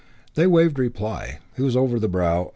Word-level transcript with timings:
They 0.33 0.47
waved 0.47 0.79
reply. 0.79 1.37
He 1.55 1.61
was 1.61 1.75
over 1.77 1.99
the 1.99 2.07
brow. 2.09 2.49